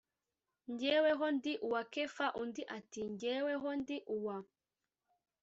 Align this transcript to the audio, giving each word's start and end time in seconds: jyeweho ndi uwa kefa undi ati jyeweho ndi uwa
jyeweho 0.79 1.25
ndi 1.35 1.53
uwa 1.65 1.81
kefa 1.93 2.25
undi 2.41 2.63
ati 2.77 3.01
jyeweho 3.19 3.69
ndi 3.81 3.97
uwa 4.15 4.37